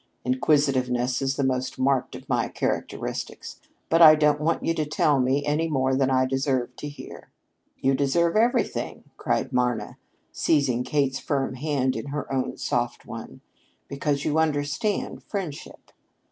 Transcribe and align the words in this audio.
"Inquisitiveness 0.25 1.21
is 1.21 1.35
the 1.35 1.43
most 1.43 1.77
marked 1.77 2.15
of 2.15 2.27
my 2.27 2.47
characteristics. 2.47 3.59
But 3.87 4.01
I 4.01 4.15
don't 4.15 4.41
want 4.41 4.65
you 4.65 4.73
to 4.73 4.83
tell 4.83 5.19
me 5.19 5.45
any 5.45 5.67
more 5.69 5.93
than 5.95 6.09
I 6.09 6.25
deserve 6.25 6.75
to 6.77 6.87
hear." 6.89 7.29
"You 7.81 7.93
deserve 7.93 8.35
everything," 8.35 9.03
cried 9.17 9.53
Marna, 9.53 9.97
seizing 10.31 10.83
Kate's 10.83 11.19
firm 11.19 11.53
hand 11.53 11.95
in 11.95 12.07
her 12.07 12.33
own 12.33 12.57
soft 12.57 13.05
one, 13.05 13.41
"because 13.87 14.25
you 14.25 14.39
understand 14.39 15.21
friendship. 15.21 15.91